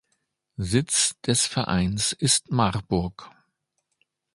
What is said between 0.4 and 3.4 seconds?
Sitz des Vereins ist Marburg.